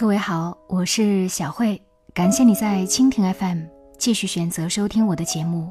[0.00, 1.78] 各位好，我是小慧，
[2.14, 3.64] 感谢你在蜻蜓 FM
[3.98, 5.70] 继续选择收听我的节目。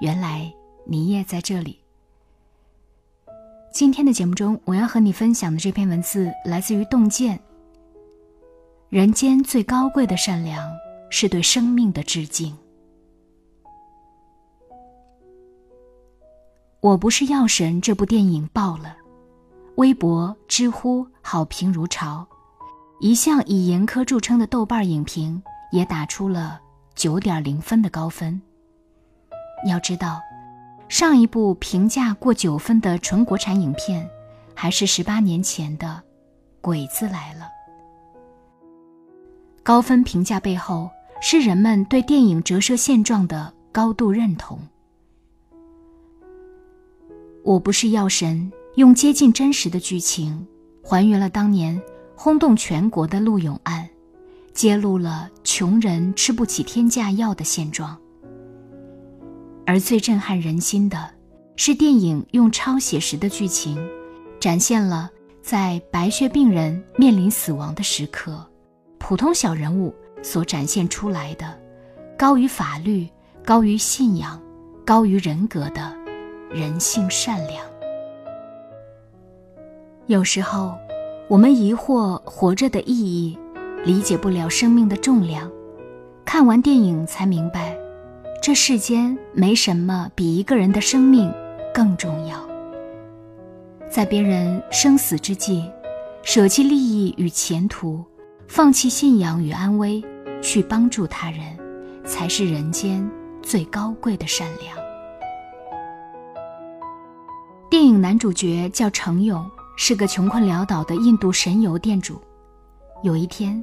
[0.00, 0.52] 原来
[0.84, 1.78] 你也在这里。
[3.72, 7.38] 今天的节目中，我要和你分享的这篇文字来自于洞见。
[8.88, 10.68] 人间最高贵的善良，
[11.08, 12.58] 是对生命的致敬。
[16.80, 18.96] 我不是药神这部电影爆了，
[19.76, 22.26] 微博、知乎好评如潮。
[23.00, 26.60] 一向以严苛著称的豆瓣影评也打出了
[26.96, 28.40] 九点零分的高分。
[29.66, 30.20] 要知道，
[30.88, 34.08] 上一部评价过九分的纯国产影片，
[34.54, 35.86] 还是十八年前的
[36.60, 37.44] 《鬼子来了》。
[39.62, 44.58] 高分评价背后，是人们对电影折射现状的高度认同。
[47.44, 50.46] 我不是药神，用接近真实的剧情，
[50.82, 51.80] 还原了当年。
[52.20, 53.88] 轰动全国的陆勇案，
[54.52, 57.96] 揭露了穷人吃不起天价药的现状。
[59.64, 61.10] 而最震撼人心的，
[61.54, 63.78] 是电影用超写实的剧情，
[64.40, 65.08] 展现了
[65.40, 68.44] 在白血病人面临死亡的时刻，
[68.98, 71.56] 普通小人物所展现出来的，
[72.18, 73.08] 高于法律、
[73.44, 74.42] 高于信仰、
[74.84, 75.96] 高于人格的
[76.50, 77.64] 人性善良。
[80.06, 80.76] 有时候。
[81.28, 83.38] 我们疑惑活着的意义，
[83.84, 85.50] 理解不了生命的重量。
[86.24, 87.76] 看完电影才明白，
[88.40, 91.30] 这世间没什么比一个人的生命
[91.74, 92.38] 更重要。
[93.90, 95.70] 在别人生死之际，
[96.22, 98.02] 舍弃利益与前途，
[98.46, 100.02] 放弃信仰与安危，
[100.40, 101.42] 去帮助他人，
[102.06, 103.06] 才是人间
[103.42, 104.74] 最高贵的善良。
[107.68, 109.44] 电影男主角叫程勇。
[109.80, 112.20] 是个穷困潦倒的印度神油店主。
[113.04, 113.62] 有一天，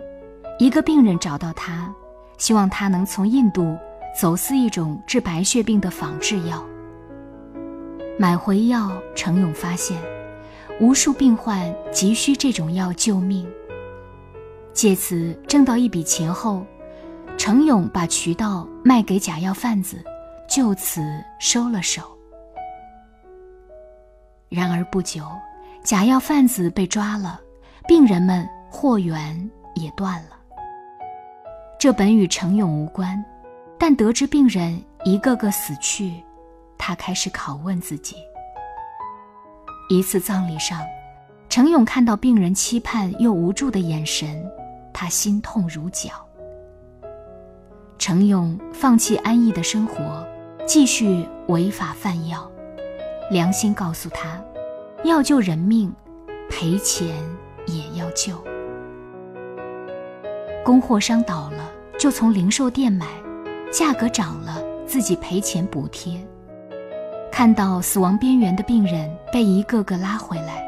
[0.57, 1.93] 一个病人找到他，
[2.37, 3.77] 希望他能从印度
[4.17, 6.65] 走私一种治白血病的仿制药。
[8.17, 10.01] 买回药，程勇发现，
[10.79, 13.45] 无数病患急需这种药救命。
[14.71, 16.65] 借此挣到一笔钱后，
[17.37, 20.01] 程勇把渠道卖给假药贩子，
[20.49, 21.01] 就此
[21.41, 22.01] 收了手。
[24.47, 25.21] 然而不久。
[25.85, 27.39] 假药贩子被抓了，
[27.87, 29.39] 病人们货源
[29.75, 30.29] 也断了。
[31.79, 33.23] 这本与程勇无关，
[33.77, 36.23] 但得知病人一个个死去，
[36.75, 38.15] 他开始拷问自己。
[39.87, 40.81] 一次葬礼上，
[41.49, 44.43] 程勇看到病人期盼又无助的眼神，
[44.91, 46.09] 他心痛如绞。
[47.99, 50.27] 程勇放弃安逸的生活，
[50.65, 52.49] 继续违法贩药，
[53.29, 54.43] 良心告诉他。
[55.05, 55.93] 要救人命，
[56.49, 57.15] 赔钱
[57.67, 58.43] 也要救。
[60.63, 63.05] 供货商倒了，就从零售店买，
[63.71, 64.57] 价格涨了，
[64.87, 66.19] 自己赔钱补贴。
[67.31, 70.65] 看到死亡边缘的病人被一个个拉回来，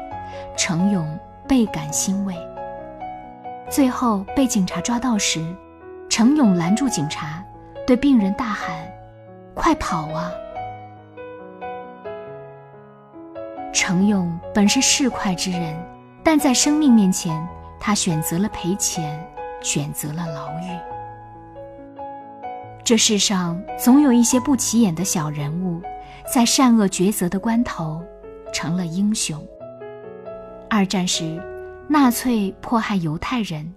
[0.56, 2.36] 程勇倍感欣慰。
[3.68, 5.44] 最后被警察抓到时，
[6.08, 7.44] 程勇拦住警察，
[7.84, 8.70] 对病人大喊
[9.52, 10.30] ：“快跑啊！”
[13.78, 15.80] 程勇本是市侩之人，
[16.24, 19.24] 但在生命面前，他选择了赔钱，
[19.62, 20.76] 选择了牢狱。
[22.82, 25.80] 这世上总有一些不起眼的小人物，
[26.34, 28.02] 在善恶抉择的关头，
[28.52, 29.40] 成了英雄。
[30.68, 31.40] 二战时，
[31.88, 33.72] 纳粹迫害犹太人，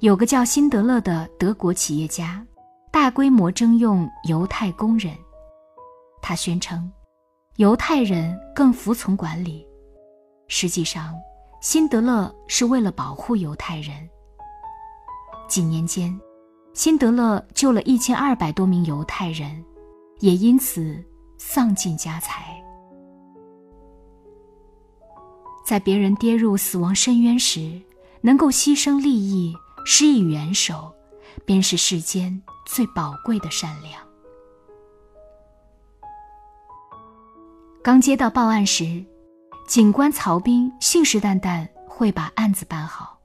[0.00, 2.44] 有个叫辛德勒的德国企业家，
[2.90, 5.14] 大规模征用犹太工人，
[6.20, 6.90] 他宣称。
[7.56, 9.64] 犹太人更服从管理。
[10.48, 11.14] 实际上，
[11.60, 13.94] 辛德勒是为了保护犹太人。
[15.48, 16.18] 几年间，
[16.72, 19.64] 辛德勒救了一千二百多名犹太人，
[20.18, 21.00] 也因此
[21.38, 22.60] 丧尽家财。
[25.64, 27.80] 在别人跌入死亡深渊时，
[28.20, 29.54] 能够牺牲利益、
[29.86, 30.92] 施以援手，
[31.44, 34.03] 便是世间最宝贵的善良。
[37.84, 39.04] 刚接到报案时，
[39.68, 43.18] 警官曹兵信誓旦旦会把案子办好。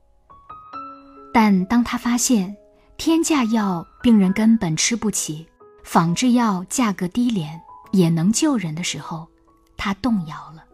[1.33, 2.53] 但当他发现
[2.97, 5.47] 天价药病人根本吃不起，
[5.85, 7.61] 仿制药价格低廉
[7.93, 9.29] 也能救人的时候，
[9.77, 10.65] 他动摇了。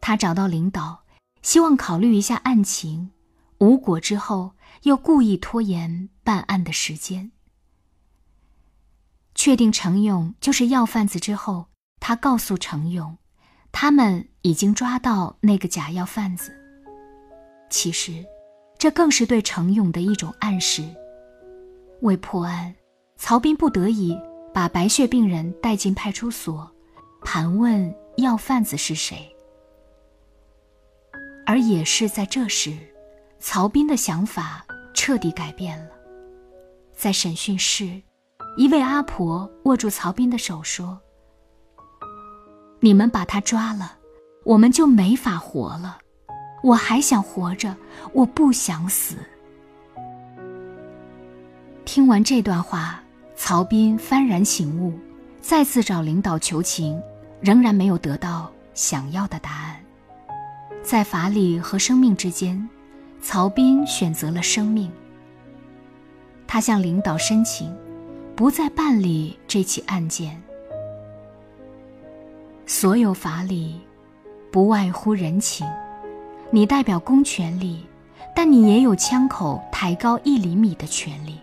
[0.00, 1.04] 他找到领导，
[1.42, 3.12] 希望考虑一下案情，
[3.58, 7.30] 无果之后，又故意拖延办案的时间。
[9.36, 11.66] 确定程勇就是药贩子之后。
[12.00, 13.16] 他告诉程勇，
[13.72, 16.52] 他们已经抓到那个假药贩子。
[17.68, 18.24] 其实，
[18.78, 20.84] 这更是对程勇的一种暗示。
[22.02, 22.74] 为破案，
[23.16, 24.16] 曹斌不得已
[24.52, 26.70] 把白血病人带进派出所，
[27.22, 29.34] 盘问要贩子是谁。
[31.46, 32.76] 而也是在这时，
[33.38, 35.90] 曹斌的想法彻底改变了。
[36.92, 38.02] 在审讯室，
[38.56, 41.00] 一位阿婆握住曹斌的手说
[42.86, 43.96] ：“你们把他抓了，
[44.44, 45.98] 我们就没法活了。
[46.62, 47.74] 我还想活着，
[48.12, 49.16] 我不想死。”
[51.84, 53.02] 听完这段话，
[53.34, 54.96] 曹斌幡然醒悟，
[55.40, 57.02] 再次找领导求情，
[57.40, 59.74] 仍然没有得到想要的答案。
[60.80, 62.68] 在法理和生命之间，
[63.20, 64.88] 曹斌选择了生命。
[66.46, 67.76] 他向领导申请，
[68.36, 70.40] 不再办理这起案件。
[72.68, 73.80] 所有法理，
[74.50, 75.64] 不外乎人情。
[76.50, 77.86] 你代表公权力，
[78.34, 81.38] 但你也有枪口抬高一厘米的权利。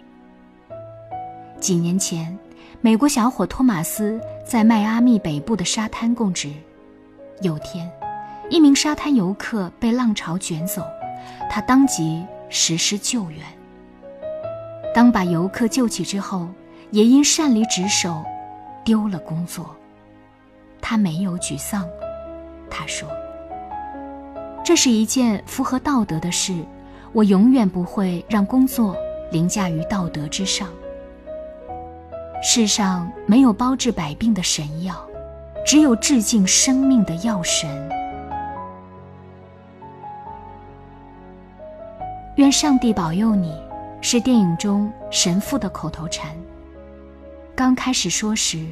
[1.62, 2.38] 几年前，
[2.82, 6.52] 美国小伙托马斯在迈阿密北部的沙滩供职，
[7.40, 7.90] 有天。
[8.50, 10.86] 一名沙滩游客被浪潮卷走，
[11.50, 13.40] 他当即实施救援。
[14.94, 16.50] 当把游客救起之后，
[16.92, 18.22] 也因擅离职守，
[18.84, 19.74] 丢了工作。
[20.86, 21.88] 他没有沮丧，
[22.70, 23.08] 他说
[24.66, 26.54] ：“这是一件符合道德的事，
[27.14, 28.98] 我永远不会让工作
[29.32, 30.68] 凌驾于道德之上。
[32.44, 34.94] 世上没有包治百病的神药，
[35.66, 37.70] 只有致敬生命的药神。”
[42.36, 43.56] 愿上帝保佑你，
[44.02, 46.36] 是电影中神父的口头禅。
[47.56, 48.66] 刚开始说时，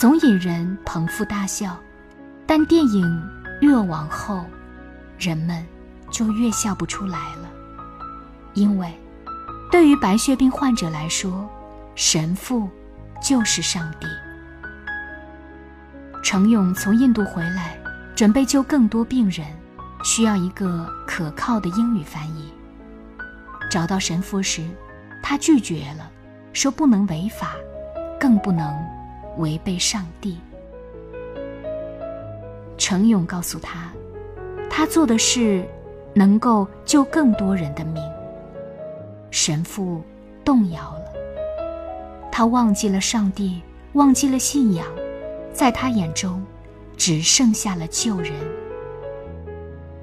[0.00, 1.76] 总引人捧腹大笑，
[2.46, 3.22] 但电影
[3.60, 4.46] 越往后，
[5.18, 5.62] 人们
[6.10, 7.50] 就越笑不出来了。
[8.54, 8.98] 因为，
[9.70, 11.46] 对于白血病患者来说，
[11.94, 12.66] 神父
[13.22, 14.06] 就是上帝。
[16.24, 17.76] 程勇从印度回来，
[18.16, 19.46] 准备救更多病人，
[20.02, 22.50] 需要一个可靠的英语翻译。
[23.70, 24.66] 找到神父时，
[25.22, 26.10] 他拒绝了，
[26.54, 27.50] 说不能违法，
[28.18, 28.74] 更不能
[29.38, 30.38] 违背上帝。
[32.76, 33.92] 程勇告诉他，
[34.68, 35.64] 他做的事
[36.14, 38.02] 能够救更多人的命。
[39.30, 40.02] 神父
[40.44, 41.12] 动摇了，
[42.32, 43.62] 他忘记了上帝，
[43.92, 44.86] 忘记了信仰，
[45.52, 46.42] 在他眼中，
[46.96, 48.32] 只剩下了救人。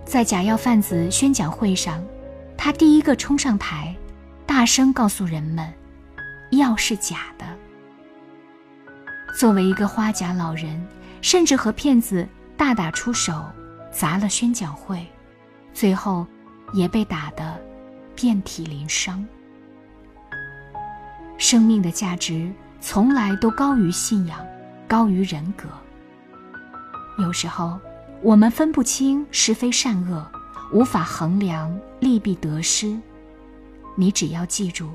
[0.06, 2.04] 在假药贩子宣讲会上。
[2.60, 3.96] 他第一个冲上台，
[4.46, 5.72] 大声告诉人们
[6.58, 7.46] ：“药是假的。”
[9.38, 10.84] 作为一个花甲老人，
[11.22, 13.46] 甚至和骗子大打出手，
[13.92, 15.06] 砸了宣讲会，
[15.76, 16.26] 最后
[16.74, 17.56] 也被打得
[18.16, 19.24] 遍体鳞伤。
[21.38, 22.52] 生命的价值
[22.82, 24.44] 从来都高于信仰，
[24.88, 25.66] 高于人格。
[27.20, 27.80] 有时候，
[28.24, 30.28] 我们分不清是非善恶。
[30.74, 33.00] 无法衡量利弊得失，
[33.96, 34.90] 你只要记住，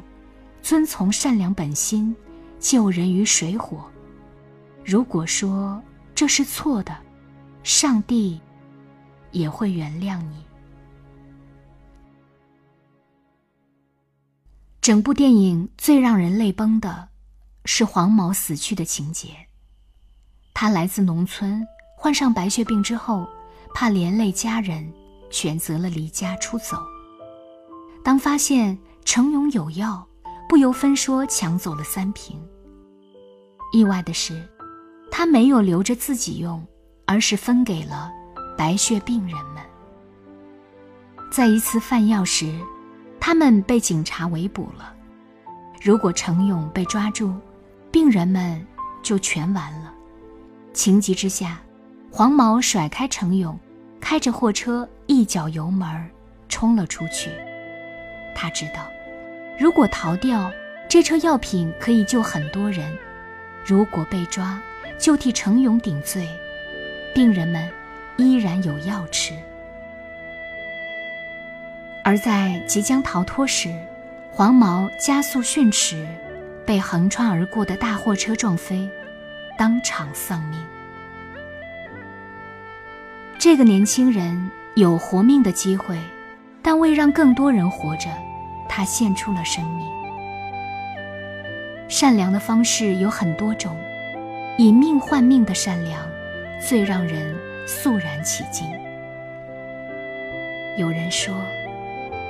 [0.62, 2.14] 遵从善良本心，
[2.58, 3.84] 救人于水火。
[4.84, 5.82] 如果说
[6.14, 6.96] 这是错的，
[7.62, 8.40] 上帝
[9.30, 10.44] 也会原谅你。
[14.80, 17.08] 整部电影最让人泪崩的，
[17.64, 19.28] 是黄毛死去的情节。
[20.52, 21.66] 他来自农村，
[21.96, 23.28] 患上白血病之后，
[23.74, 24.92] 怕连累家人。
[25.32, 26.76] 选择了离家出走。
[28.04, 30.06] 当发现程勇有药，
[30.46, 32.38] 不由分说抢走了三瓶。
[33.72, 34.46] 意外的是，
[35.14, 36.66] 他没有留着自己用，
[37.04, 38.10] 而是分给了
[38.56, 39.62] 白血病人们。
[41.30, 42.58] 在一次贩药时，
[43.20, 44.92] 他们被警察围捕了。
[45.82, 47.34] 如果程勇被抓住，
[47.90, 48.66] 病人们
[49.02, 49.92] 就全完了。
[50.72, 51.60] 情急之下，
[52.10, 53.56] 黄毛甩开程勇。
[54.00, 56.10] 开着货车，一脚油门
[56.48, 57.30] 冲了出去。
[58.34, 58.88] 他知道，
[59.60, 60.50] 如果逃掉，
[60.88, 62.84] 这车药品可以救很多人；
[63.64, 64.60] 如果被抓，
[65.02, 66.28] 就替程勇顶罪，
[67.12, 67.68] 病人们
[68.18, 69.34] 依然有药吃。
[72.04, 73.74] 而在即将逃脱时，
[74.30, 76.06] 黄毛加速训驰，
[76.64, 78.88] 被横穿而过的大货车撞飞，
[79.58, 80.60] 当场丧命。
[83.40, 85.98] 这个年轻人有活命的机会，
[86.62, 88.08] 但为让更多人活着，
[88.68, 89.84] 他献出了生命。
[91.88, 93.76] 善良的方式有很多种，
[94.58, 96.02] 以命换命的善良，
[96.60, 97.34] 最让人
[97.66, 98.66] 肃然起敬。
[100.76, 101.34] 有人说，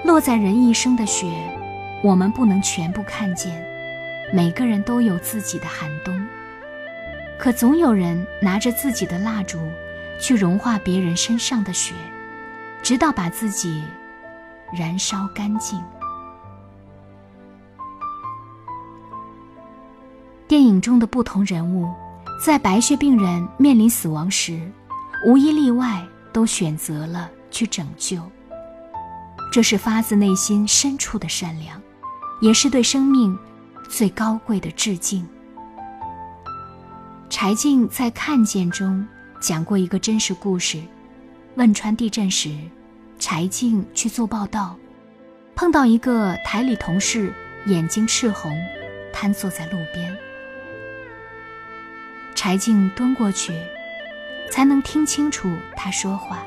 [0.04, 1.26] 落在人一生的雪，
[2.02, 3.64] 我们不能全部看见。
[4.32, 6.26] 每个人都有自己的寒冬，
[7.38, 9.58] 可总有人拿着自己的蜡烛，
[10.18, 11.92] 去融化别人身上的雪，
[12.82, 13.82] 直到把自己
[14.72, 15.82] 燃烧干净。
[20.48, 21.90] 电影中的不同人物，
[22.40, 24.70] 在白血病人面临死亡时，
[25.26, 28.20] 无一例外都选择了去拯救。
[29.52, 31.80] 这是发自内心深处的善良，
[32.40, 33.38] 也是对生命
[33.88, 35.26] 最高贵的致敬。
[37.30, 39.06] 柴静在《看见》中
[39.40, 40.82] 讲过一个真实故事：
[41.56, 42.56] 汶川地震时，
[43.18, 44.76] 柴静去做报道，
[45.54, 47.32] 碰到一个台里同事，
[47.66, 48.52] 眼睛赤红，
[49.12, 50.16] 瘫坐在路边。
[52.44, 53.54] 柴静蹲过去，
[54.50, 56.44] 才能听清楚他说话。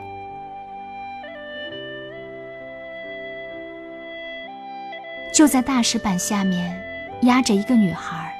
[5.33, 6.77] 就在大石板下面
[7.21, 8.35] 压着一个女孩，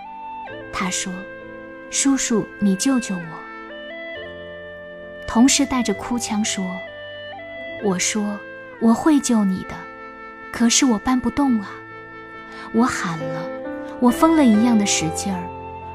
[0.74, 1.14] 她说
[1.90, 3.40] ：“叔叔，你救救我。”
[5.26, 6.70] 同事带着哭腔说
[7.86, 8.38] ：“我说
[8.82, 9.76] 我会救你的，
[10.52, 11.72] 可是我搬不动啊！
[12.74, 13.50] 我喊了，
[14.02, 15.42] 我疯了一样的使劲儿，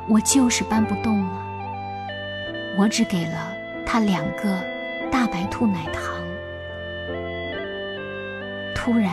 [0.08, 1.36] 我就是搬不动了。”
[2.76, 4.58] 我只给了他两个
[5.10, 6.14] 大白兔奶糖。
[8.74, 9.12] 突然，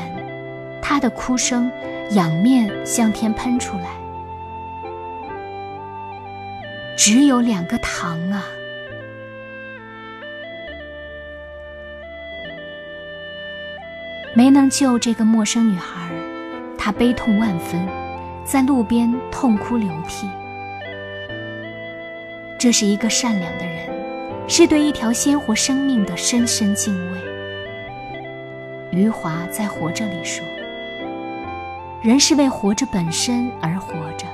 [0.82, 1.70] 他的哭声
[2.12, 3.90] 仰面向天喷出来。
[6.96, 8.46] 只有两个糖啊！
[14.34, 16.10] 没能救这个陌生女孩，
[16.78, 17.88] 他悲痛万分，
[18.46, 20.28] 在路边痛哭流涕。
[22.60, 23.88] 这是一个善良的人，
[24.48, 27.20] 是对一条鲜活生命的深深敬畏。
[28.92, 30.44] 余华在《活着》里说
[32.02, 34.26] ：“人是为活着本身而活着，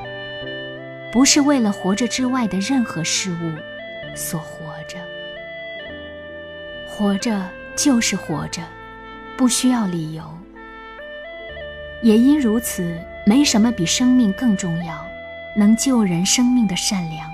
[1.11, 4.97] 不是为了活着之外的任何事物所活着。
[6.87, 8.61] 活着就是活着，
[9.35, 10.23] 不需要理由。
[12.01, 15.05] 也因如此，没什么比生命更重要，
[15.57, 17.29] 能救人生命的善良。”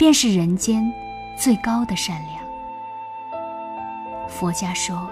[0.00, 0.90] 便是人间
[1.36, 2.42] 最高的善良。
[4.26, 5.06] 佛家说，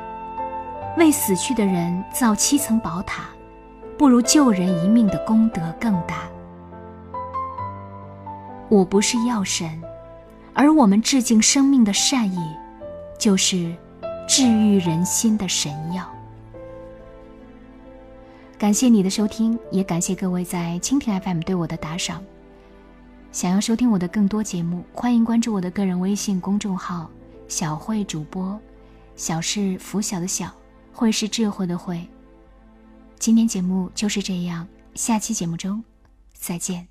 [0.96, 3.24] 为死去的人造七层宝塔，
[3.98, 6.26] 不如救人一命的功德更大。
[8.70, 9.78] 我不是药神，
[10.54, 12.56] 而我们致敬生命的善意，
[13.18, 13.76] 就是
[14.26, 16.02] 治愈人心的神药。
[18.56, 22.24] 感谢你的收听，也感谢各位在蜻蜓 FM 对我的打赏。
[23.30, 27.10] 想要收听我的更多节目，欢迎关注我的个人微信公众号
[27.46, 28.58] “小慧主播”，
[29.16, 30.52] 小是拂晓的小，
[30.92, 32.04] 慧是智慧的慧。
[33.18, 35.84] 今天节目就是这样，下期节目中
[36.32, 36.88] 再见。